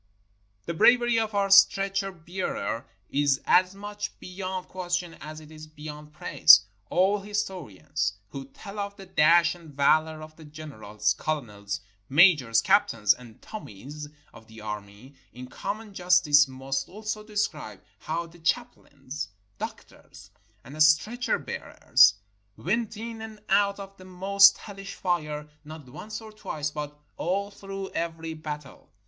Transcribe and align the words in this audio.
The 0.65 0.73
bravery 0.73 1.19
of 1.19 1.35
our 1.35 1.51
stretcher 1.51 2.11
bearers 2.11 2.85
is 3.11 3.39
as 3.45 3.75
much 3.75 4.19
be 4.19 4.25
yond 4.33 4.67
question 4.67 5.13
as 5.21 5.39
it 5.39 5.51
is 5.51 5.67
beyond 5.67 6.11
praise. 6.11 6.61
All 6.89 7.19
historians 7.19 8.13
who 8.29 8.45
tell 8.45 8.79
of 8.79 8.95
the 8.95 9.05
dash 9.05 9.53
and 9.53 9.69
valor 9.71 10.23
of 10.23 10.37
the 10.37 10.43
generals, 10.43 11.13
colonels, 11.13 11.81
ma 12.09 12.23
jors, 12.35 12.63
captains, 12.63 13.13
and 13.13 13.43
"Tommies" 13.43 14.09
of 14.33 14.47
the 14.47 14.59
army, 14.59 15.13
in 15.33 15.45
common 15.45 15.93
justice 15.93 16.47
must 16.47 16.89
also 16.89 17.21
describe 17.23 17.83
how 17.99 18.25
the 18.25 18.39
chaplains, 18.39 19.27
doctors, 19.59 20.31
and 20.63 20.81
stretcher 20.81 21.37
bearers 21.37 22.15
went 22.57 22.97
in 22.97 23.21
and 23.21 23.39
out 23.49 23.79
of 23.79 23.97
the 23.97 24.05
most 24.05 24.57
hellish 24.57 24.95
fire, 24.95 25.47
not 25.63 25.87
once 25.87 26.21
or 26.21 26.31
twice, 26.31 26.71
but 26.71 26.99
all 27.17 27.51
through 27.51 27.91
every 27.91 28.33
battle. 28.33 28.89